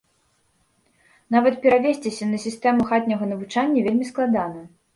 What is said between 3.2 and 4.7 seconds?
навучання вельмі складана.